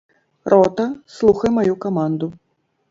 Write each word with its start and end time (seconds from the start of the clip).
Рота, 0.53 0.87
слухай 1.19 1.51
маю 1.59 1.75
каманду! 1.87 2.33